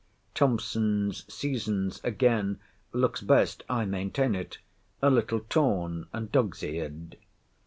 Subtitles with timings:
[0.33, 2.59] Thomson's Seasons, again,
[2.91, 4.57] looks best (I maintain it)
[4.99, 7.17] a little torn, and dog's eared.